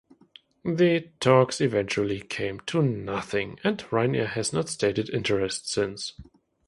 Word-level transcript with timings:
The 0.65 1.11
talks 1.19 1.61
eventually 1.61 2.21
came 2.21 2.59
to 2.61 2.81
nothing 2.81 3.59
and 3.63 3.77
Ryanair 3.91 4.29
has 4.29 4.51
not 4.51 4.67
stated 4.67 5.11
interest 5.11 5.69
since. 5.69 6.13